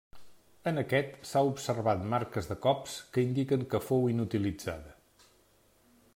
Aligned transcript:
En 0.69 0.81
aquest 0.81 1.11
s'ha 1.31 1.43
observat 1.49 2.01
marques 2.13 2.49
de 2.53 2.57
cops 2.65 2.97
que 3.17 3.27
indiquen 3.27 3.69
que 3.75 3.83
fou 3.91 4.11
inutilitzada. 4.17 4.99